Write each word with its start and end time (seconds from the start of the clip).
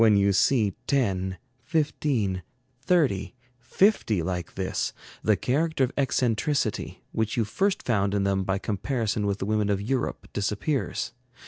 When 0.01 0.17
you 0.17 0.33
see 0.33 0.73
ten, 0.87 1.37
fifteen, 1.59 2.41
thirty, 2.81 3.35
fifty 3.59 4.23
like 4.23 4.55
this, 4.55 4.93
the 5.21 5.35
character 5.37 5.83
of 5.83 5.91
eccentricity, 5.95 7.03
which 7.11 7.37
you 7.37 7.45
first 7.45 7.83
found 7.83 8.15
in 8.15 8.23
them 8.23 8.43
by 8.43 8.57
comparison 8.57 9.27
with 9.27 9.37
the 9.37 9.45
women 9.45 9.69
of 9.69 9.79
Europe, 9.79 10.27
disappears. 10.33 11.13